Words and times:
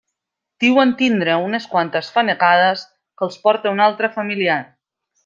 Diuen 0.63 0.93
tindre 1.01 1.35
unes 1.49 1.67
quantes 1.75 2.09
fanecades 2.15 2.87
que 3.19 3.29
els 3.29 3.39
porta 3.47 3.75
un 3.77 3.85
altre 3.89 4.11
familiar. 4.21 4.57